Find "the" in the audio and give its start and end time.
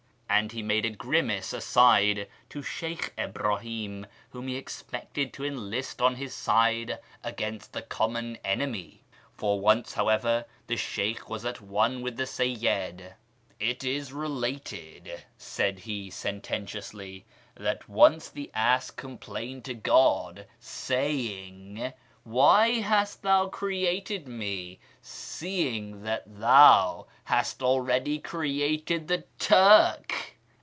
7.73-7.81, 10.67-10.77, 12.15-12.25, 18.29-18.49, 29.07-29.23